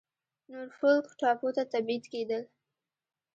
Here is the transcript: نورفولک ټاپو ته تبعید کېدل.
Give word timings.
نورفولک 0.51 1.05
ټاپو 1.19 1.49
ته 1.55 1.63
تبعید 1.73 2.03
کېدل. 2.13 2.43